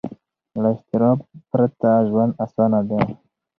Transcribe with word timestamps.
له 0.61 0.69
اضطراب 0.75 1.17
پرته 1.51 1.89
ژوند 2.09 2.31
اسانه 2.43 2.79
دی. 2.89 2.99